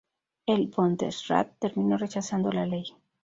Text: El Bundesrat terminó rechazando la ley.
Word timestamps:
El 0.47 0.65
Bundesrat 0.75 1.59
terminó 1.59 1.95
rechazando 1.95 2.51
la 2.51 2.65
ley. 2.65 2.85